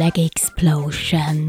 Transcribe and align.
BlackXplosion. 0.00 1.39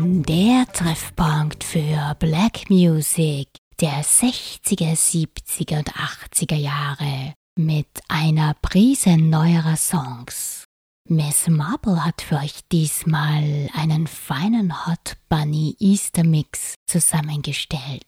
60er, 4.71 4.95
70er 4.95 5.79
und 5.79 5.91
80er 5.93 6.55
Jahre 6.55 7.33
mit 7.57 7.87
einer 8.07 8.53
Prise 8.61 9.17
neuerer 9.17 9.75
Songs. 9.75 10.63
Miss 11.09 11.47
Marple 11.49 12.05
hat 12.05 12.21
für 12.21 12.37
euch 12.37 12.61
diesmal 12.71 13.69
einen 13.73 14.07
feinen 14.07 14.85
Hot 14.85 15.17
Bunny 15.27 15.75
Easter 15.79 16.23
Mix 16.23 16.75
zusammengestellt. 16.87 18.05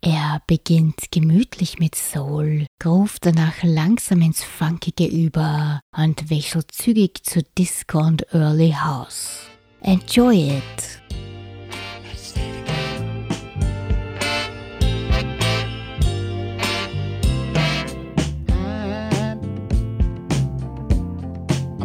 Er 0.00 0.40
beginnt 0.46 1.10
gemütlich 1.10 1.78
mit 1.78 1.94
Soul, 1.94 2.66
ruft 2.84 3.26
danach 3.26 3.62
langsam 3.62 4.22
ins 4.22 4.42
Funkige 4.42 5.06
über 5.06 5.80
und 5.94 6.30
wechselt 6.30 6.72
zügig 6.72 7.22
zu 7.24 7.42
Disco 7.58 7.98
und 7.98 8.32
Early 8.32 8.72
House. 8.72 9.40
Enjoy 9.82 10.56
it! 10.56 10.97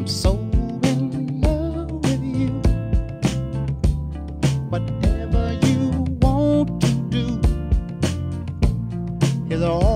I'm 0.04 0.09
so 0.09 0.34
in 0.34 1.40
love 1.40 1.90
with 1.90 2.22
you. 2.22 2.50
Whatever 4.70 5.58
you 5.66 5.92
want 6.20 6.82
to 6.82 6.92
do 7.09 7.40
is 9.50 9.62
all. 9.62 9.92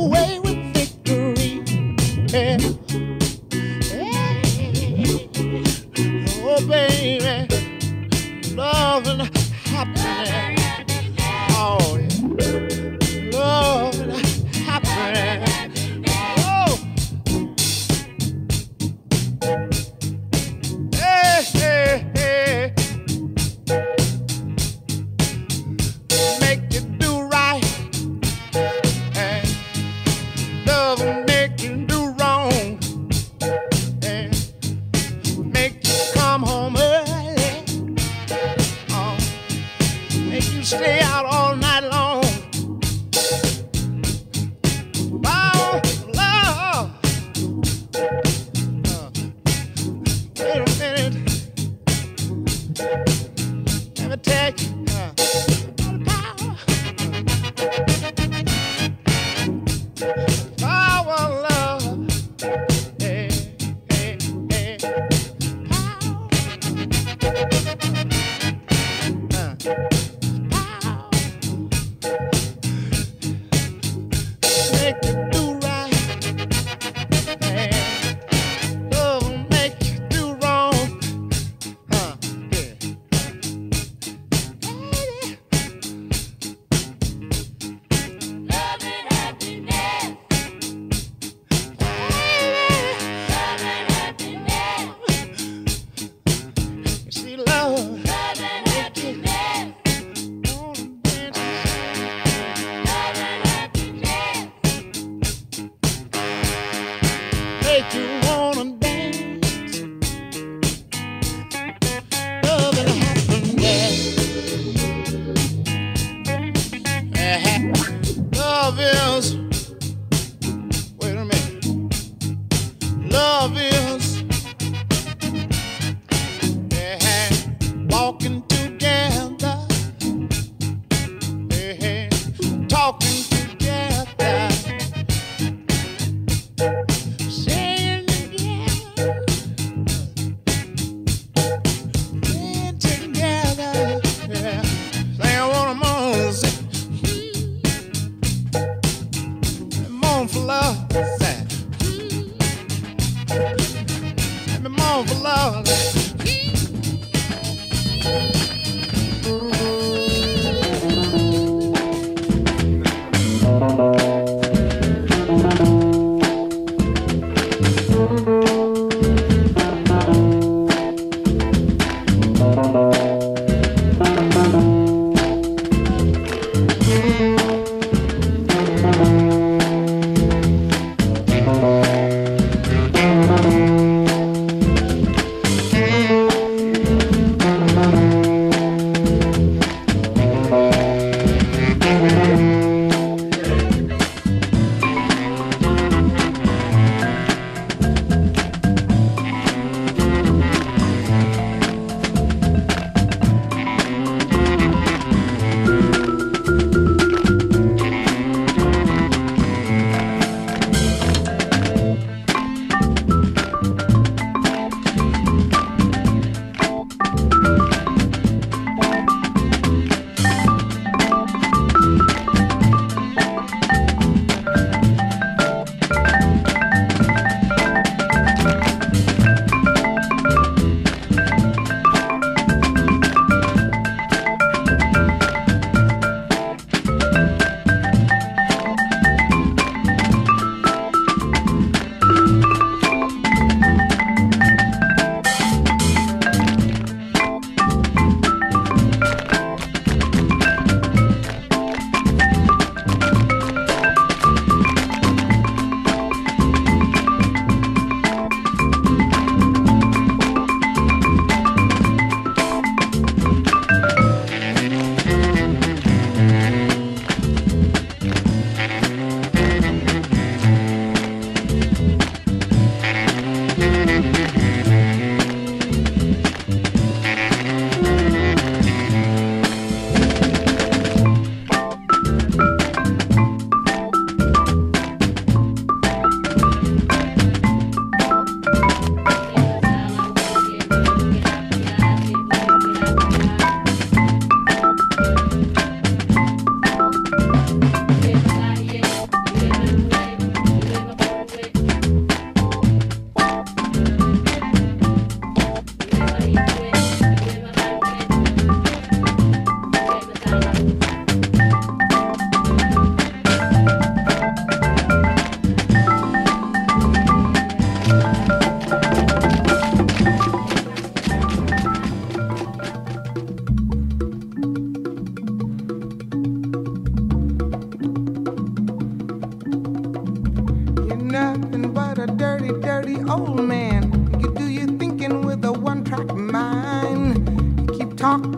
away. 0.00 0.39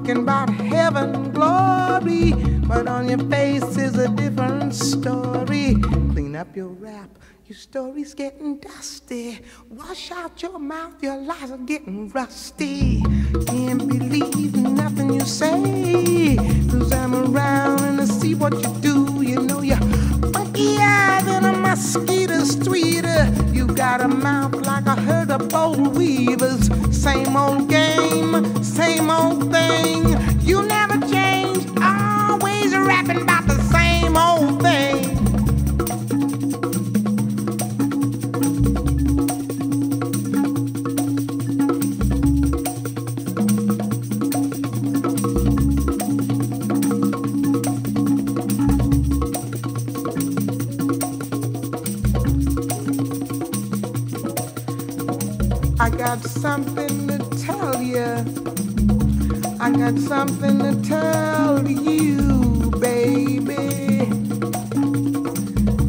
Talking 0.02 0.22
about 0.24 0.50
heaven 0.50 1.30
glory, 1.30 2.32
but 2.66 2.88
on 2.88 3.08
your 3.08 3.20
face 3.30 3.76
is 3.76 3.96
a 3.96 4.08
different 4.08 4.74
story. 4.74 5.76
Clean 6.10 6.34
up 6.34 6.56
your 6.56 6.70
rap. 6.70 7.08
Your 7.46 7.56
story's 7.56 8.12
getting 8.12 8.56
dusty. 8.56 9.38
Wash 9.70 10.10
out 10.10 10.42
your 10.42 10.58
mouth, 10.58 11.00
your 11.04 11.18
lies 11.18 11.52
are 11.52 11.58
getting 11.58 12.08
rusty. 12.08 13.00
Can't 13.46 13.86
believe 13.86 14.56
nothing 14.56 15.14
you 15.14 15.20
say. 15.20 16.34
Cause 16.68 16.92
I'm 16.92 17.14
around 17.14 17.82
and 17.82 18.00
I 18.00 18.04
see 18.06 18.34
what 18.34 18.54
you 18.54 18.74
do. 18.80 19.22
You 19.22 19.42
know 19.42 19.60
you're 19.60 19.76
funkier 20.34 21.24
than 21.24 21.44
a 21.44 21.52
mosquito's 21.52 22.56
tweeter. 22.56 23.54
You 23.54 23.68
got 23.68 24.00
a 24.00 24.08
mouth 24.08 24.66
like 24.66 24.86
a 24.86 25.00
herd 25.00 25.30
of 25.30 25.48
boll 25.48 25.76
weavers. 25.90 26.91
Same 27.02 27.36
old 27.36 27.68
game, 27.68 28.62
same 28.62 29.10
old 29.10 29.50
thing. 29.50 30.04
You 30.40 30.62
never 30.62 31.00
change, 31.08 31.66
always 31.82 32.76
rapping 32.76 33.22
about 33.22 33.44
the 33.48 33.60
same 33.72 34.16
old 34.16 34.62
thing. 34.62 35.08
I 55.80 55.90
got 55.90 56.22
something 56.22 56.91
got 59.78 59.98
something 59.98 60.58
to 60.58 60.88
tell 60.88 61.66
you, 61.66 62.70
baby. 62.78 63.54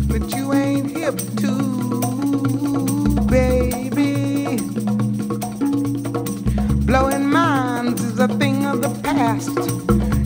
That 0.08 0.34
you 0.36 0.54
ain't 0.54 0.92
hip 0.92 1.18
to, 1.42 1.56
baby. 3.28 4.58
Blowing 6.86 7.30
minds 7.30 8.02
is 8.04 8.20
a 8.20 8.28
thing 8.28 8.66
of 8.66 8.82
the 8.82 8.90
past. 9.04 9.58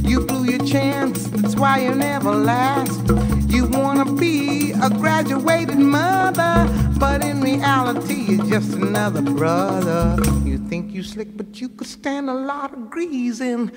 You 0.07 0.25
blew 0.25 0.45
your 0.45 0.63
chance, 0.65 1.27
that's 1.27 1.55
why 1.55 1.79
you 1.79 1.95
never 1.95 2.31
last. 2.31 3.01
You 3.47 3.65
wanna 3.65 4.05
be 4.05 4.71
a 4.73 4.89
graduated 4.89 5.79
mother, 5.79 6.69
but 6.99 7.23
in 7.23 7.41
reality, 7.41 8.35
you're 8.35 8.45
just 8.45 8.73
another 8.73 9.21
brother. 9.21 10.17
You 10.45 10.57
think 10.59 10.93
you 10.93 11.01
slick, 11.01 11.35
but 11.35 11.46
you 11.59 11.69
could 11.69 11.87
stand 11.87 12.29
a 12.29 12.33
lot 12.33 12.73
of 12.73 12.89
greasing. 12.89 13.71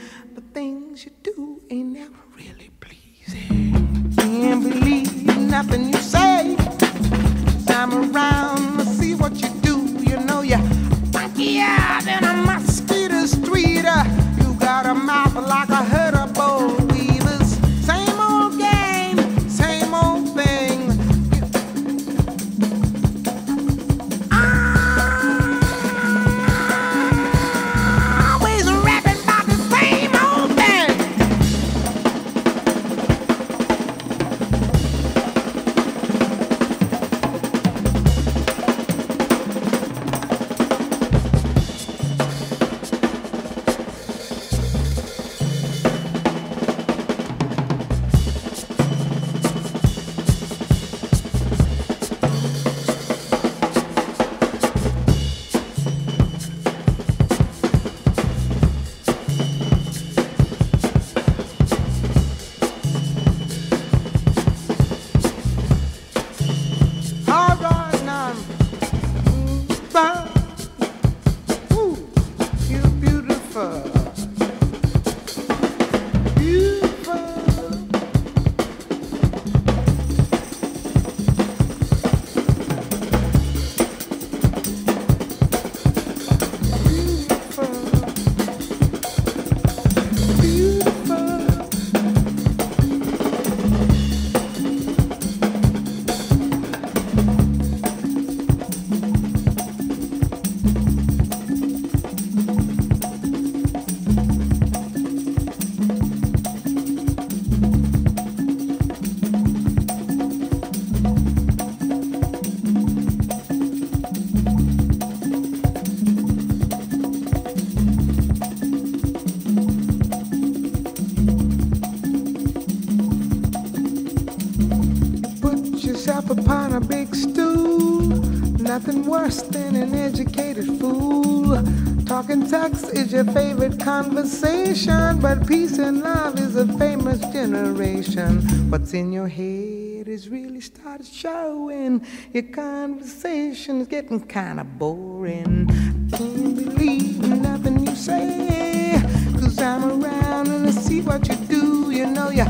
Fool. 130.66 131.62
Talking 132.04 132.46
sex 132.46 132.82
is 132.90 133.12
your 133.12 133.24
favorite 133.24 133.78
conversation, 133.78 135.20
but 135.20 135.46
peace 135.46 135.78
and 135.78 136.00
love 136.00 136.38
is 136.40 136.56
a 136.56 136.66
famous 136.76 137.20
generation. 137.32 138.40
What's 138.70 138.94
in 138.94 139.12
your 139.12 139.28
head 139.28 140.08
is 140.08 140.28
really 140.28 140.60
started 140.60 141.06
showing. 141.06 142.04
Your 142.32 142.42
conversation 142.44 143.80
is 143.80 143.86
getting 143.86 144.20
kinda 144.26 144.64
boring. 144.64 145.68
Can't 146.12 146.56
believe 146.56 147.20
nothing 147.20 147.86
you 147.86 147.94
say. 147.94 149.00
Cause 149.38 149.58
I'm 149.60 149.84
around 149.84 150.48
and 150.48 150.66
I 150.66 150.70
see 150.72 151.00
what 151.00 151.28
you 151.28 151.36
do. 151.36 151.90
You 151.90 152.06
know 152.06 152.30
you're 152.30 152.46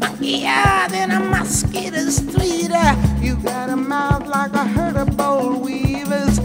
funkier 0.00 0.88
than 0.88 1.10
a 1.10 1.20
mosquito 1.20 2.08
streeter. 2.10 2.96
You 3.20 3.36
got 3.36 3.70
a 3.70 3.76
mouth 3.76 4.26
like 4.26 4.52
a 4.52 4.64
herd 4.64 4.96
of 4.96 5.16
boll 5.16 5.58
weavers. 5.58 6.38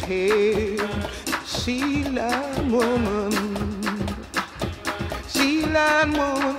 head. 0.00 0.80
See-line 1.44 2.70
woman, 2.70 3.30
see-line 5.26 6.12
woman, 6.12 6.56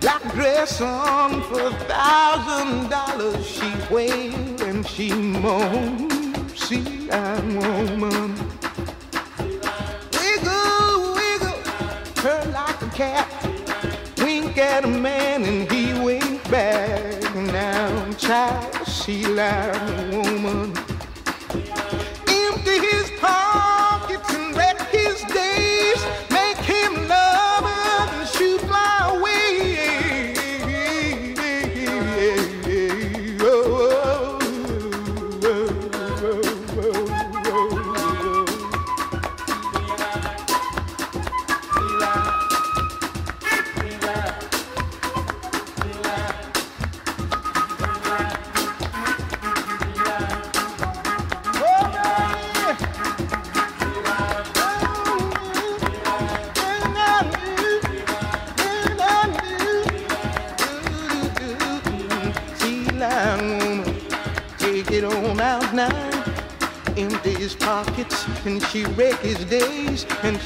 black 0.00 0.22
dress 0.32 0.80
on 0.80 1.42
for 1.42 1.66
a 1.66 1.70
thousand 1.88 2.88
dollars. 2.90 3.46
She 3.46 3.72
wailed 3.90 4.62
and 4.62 4.86
she 4.86 5.12
moaned. 5.12 6.12
See-line 6.56 7.56
woman, 7.56 8.34
wiggle, 10.12 11.14
wiggle, 11.14 11.58
turn 12.14 12.52
like 12.52 12.82
a 12.82 12.90
cat. 12.94 13.28
Wink 14.18 14.56
at 14.56 14.84
a 14.84 14.88
man 14.88 15.44
and 15.44 15.70
he 15.70 15.92
winked 16.02 16.50
back. 16.50 17.34
Now, 17.34 18.12
child, 18.12 18.86
see-line 18.86 20.10
woman. 20.12 20.83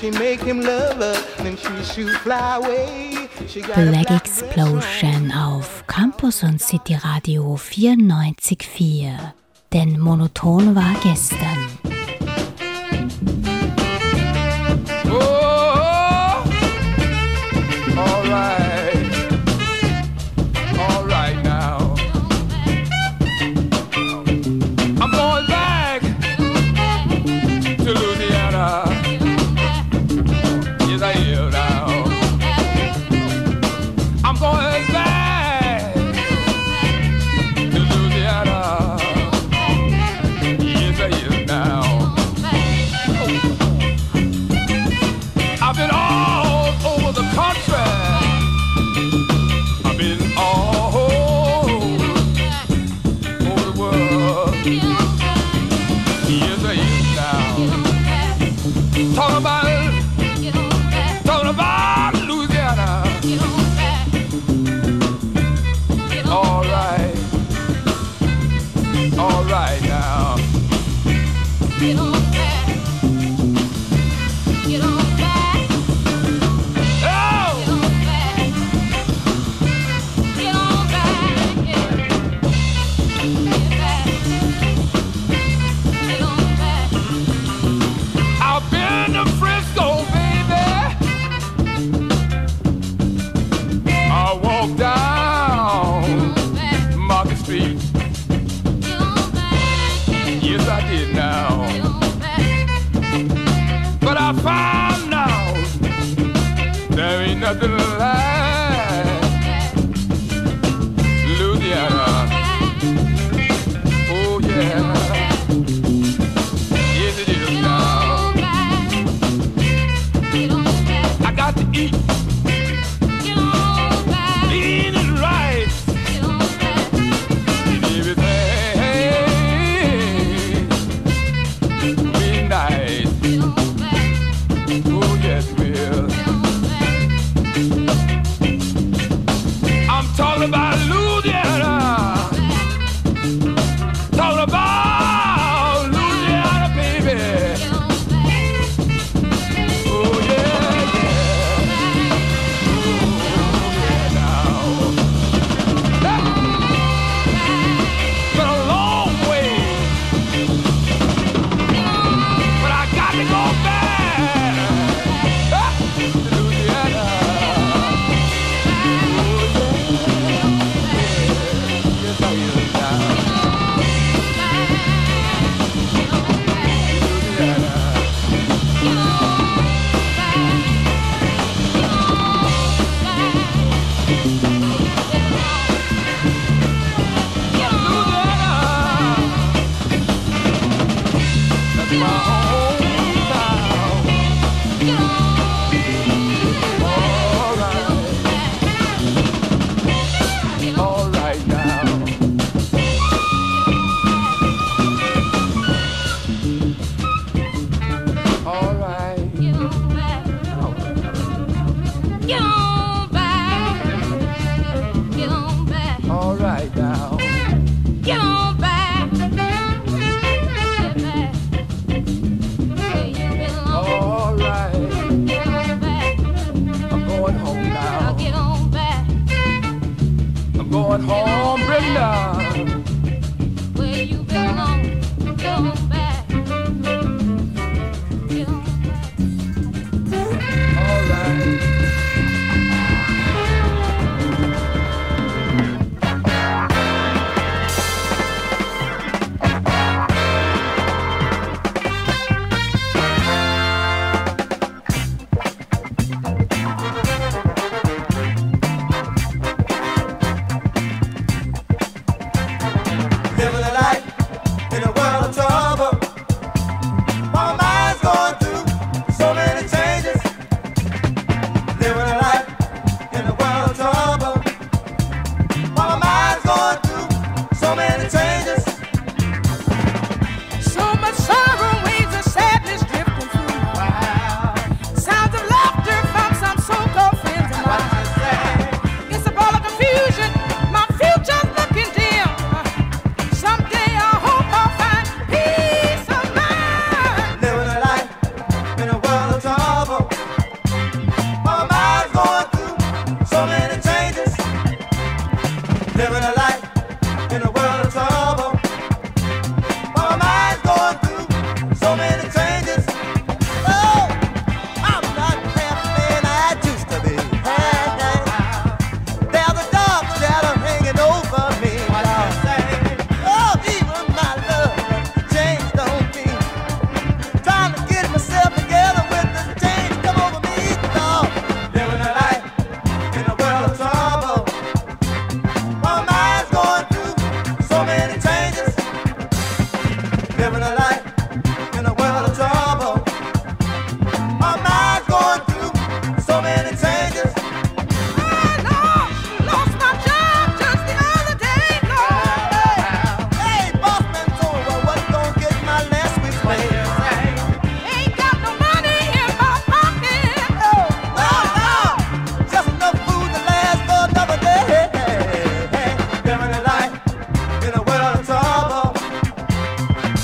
She 0.00 0.10
make 0.12 0.40
him 0.40 0.60
love 0.60 0.98
her, 0.98 1.16
then 1.38 1.56
she 1.56 1.82
shoot 1.82 2.14
fly 2.18 2.56
away. 2.56 3.28
Black 3.74 4.10
Explosion 4.10 5.32
auf 5.32 5.84
Campus 5.88 6.44
und 6.44 6.60
City 6.60 6.94
Radio 6.94 7.56
94.4. 7.56 9.32
Denn 9.72 9.98
monoton 9.98 10.76
war 10.76 10.94
gestern. 11.02 11.87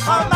All 0.06 0.18
right. 0.18 0.33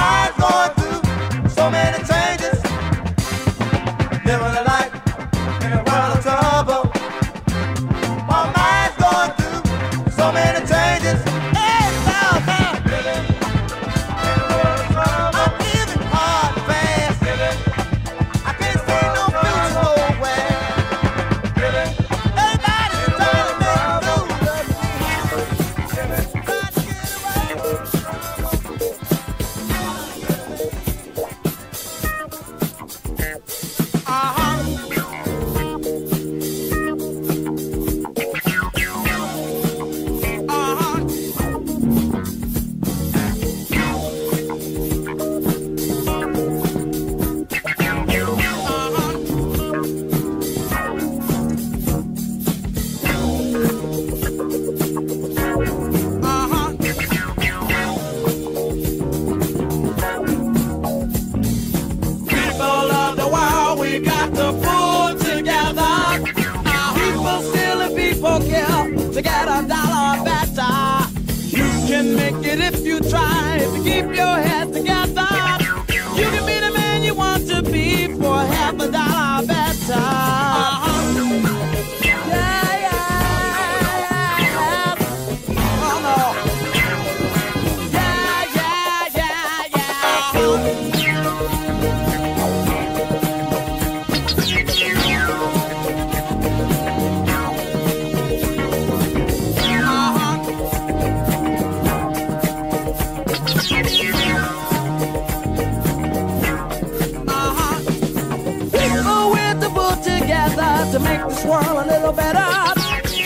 Swirl 111.30 111.80
a 111.80 111.86
little 111.86 112.12
better. 112.12 112.72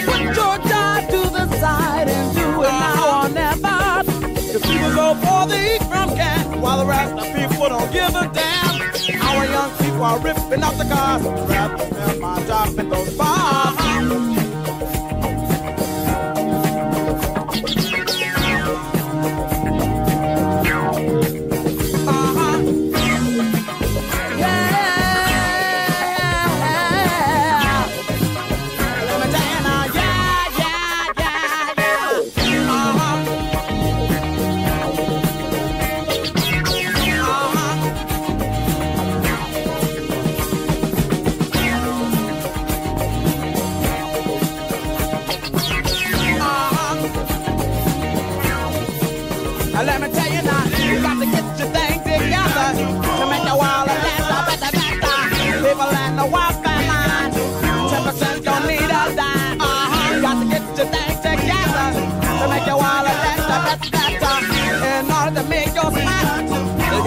Put 0.04 0.22
your 0.36 0.58
tie 0.68 1.06
to 1.10 1.20
the 1.30 1.48
side 1.60 2.08
and 2.08 2.34
do 2.34 2.62
it 2.62 2.68
now 2.68 3.22
or 3.22 3.28
never. 3.28 4.02
The 4.52 4.60
people 4.60 4.94
go 4.94 5.14
for 5.14 5.46
the 5.46 5.78
crumb 5.88 6.16
cat 6.16 6.58
while 6.58 6.78
the 6.78 6.86
rest 6.86 7.14
of 7.14 7.34
people 7.34 7.68
don't 7.68 7.92
give 7.92 8.14
a 8.14 8.28
damn. 8.34 9.22
Our 9.22 9.46
young 9.46 9.70
people 9.78 10.02
are 10.02 10.18
ripping 10.18 10.62
off 10.62 10.76
the 10.78 10.84
cars. 10.84 11.22
Rather 11.22 11.94
than 11.94 12.20
my 12.20 12.44
job 12.44 12.78
in 12.78 12.88
those 12.88 13.16
bars. 13.16 13.61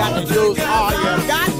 got 0.09 0.27
to 0.27 0.33
use 0.33 0.59
all 0.59 0.91
you 0.91 1.27
got. 1.27 1.54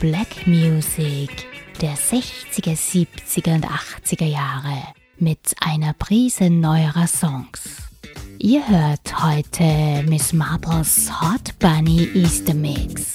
Black 0.00 0.46
Music 0.46 1.28
der 1.82 1.94
60er, 1.94 2.74
70er 2.74 3.54
und 3.54 3.66
80er 3.66 4.24
Jahre 4.24 4.82
mit 5.18 5.54
einer 5.60 5.92
Prise 5.92 6.48
neuerer 6.48 7.06
Songs. 7.06 7.60
Ihr 8.38 8.66
hört 8.66 9.22
heute 9.22 10.02
Miss 10.08 10.32
Marples 10.32 11.10
Hot 11.20 11.58
Bunny 11.58 12.08
Easter 12.14 12.54
Mix. 12.54 13.09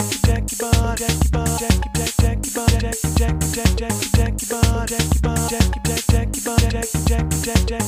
Jackie, 0.00 0.18
Jackie, 0.24 0.56
Jackie, 0.56 1.28
Jackie, 1.60 2.22
Jackie, 2.22 2.50
Jackie, 2.50 3.00
Jackie, 3.10 4.08
Jackie, 4.16 4.48
Jackie, 4.48 5.20
Jackie, 5.50 5.80
Jackie, 5.90 6.40
Jackie, 6.50 7.44
Jackie, 7.44 7.79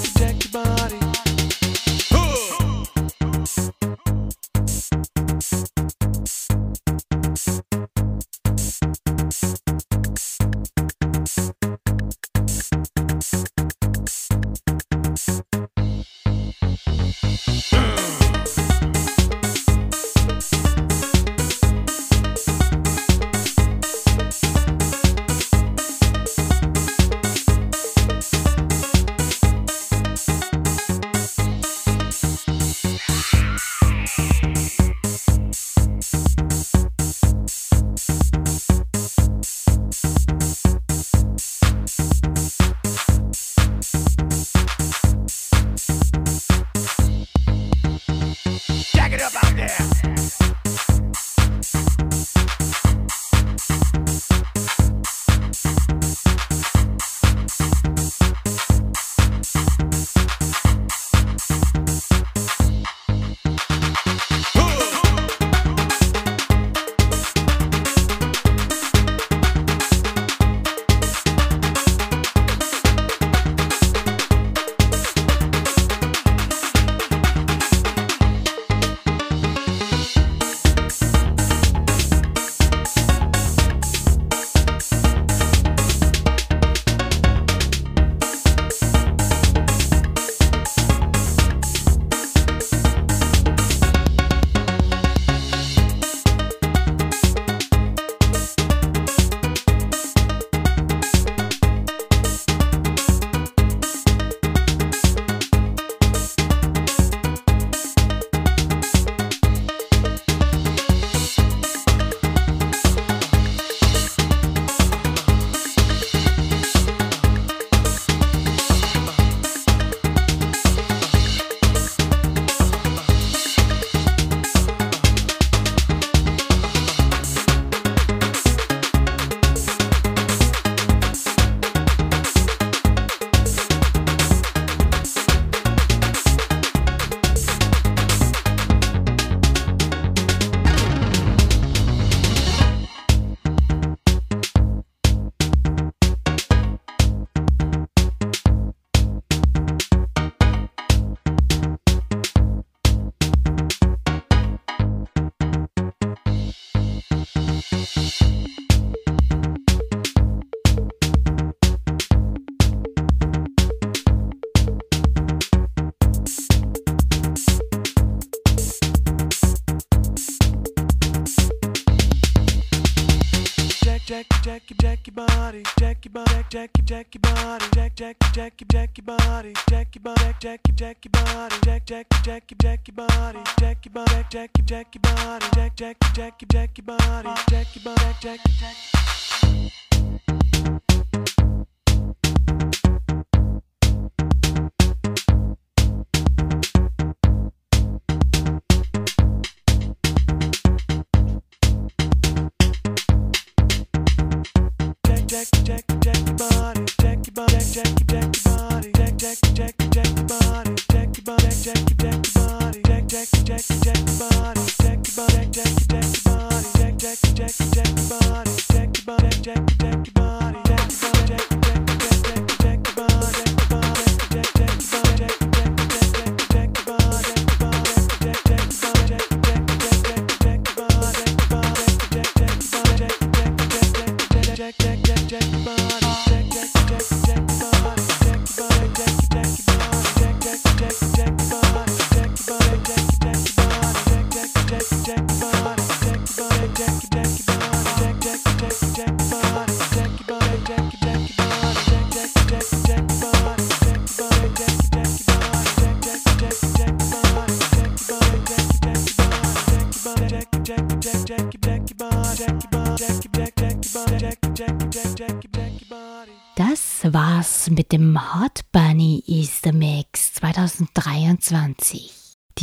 jack 184.32 184.50
your 184.56 184.64
jack 184.64 184.94
your 184.94 185.02
body 185.02 185.46
jack 185.54 185.76
jack 185.76 185.96
jack 186.14 186.40
your 186.40 186.48
jack 186.50 186.78
your 186.78 186.86
body 186.86 187.28
jack 187.50 187.66
your 187.76 187.84
body 187.84 188.16
jack 188.22 188.40
jack 188.58 189.91